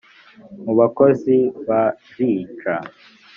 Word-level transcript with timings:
mu 0.63 0.73
bakozi 0.79 1.35
ba 1.67 1.81
rcaa 2.09 2.87